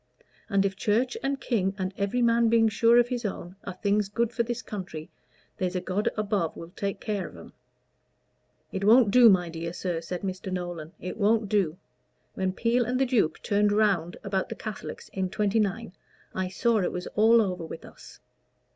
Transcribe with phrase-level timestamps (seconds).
[0.49, 4.09] And if Church and King, and every man being sure of his own, are things
[4.09, 5.11] good for this country,
[5.57, 7.53] there's a God above will take care of 'em."
[8.71, 10.51] "It won't do, my dear sir," said Mr.
[10.51, 11.77] Nolan "It won't do.
[12.33, 15.93] When Peel and the Duke turned round about the Catholics in '29,
[16.33, 18.19] I saw it was all over with us.